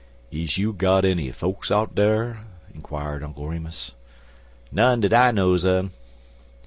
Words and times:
"Is 0.31 0.57
you 0.57 0.73
got 0.73 1.05
enny 1.05 1.29
folks 1.31 1.69
out 1.69 1.93
dar?" 1.93 2.41
inquired 2.73 3.21
Uncle 3.23 3.47
Remus. 3.47 3.91
"None 4.71 4.99
dat 4.99 5.13
I 5.13 5.29
knows 5.29 5.63
un." 5.63 5.91